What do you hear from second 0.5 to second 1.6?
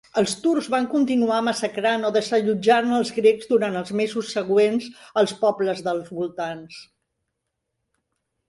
van continuar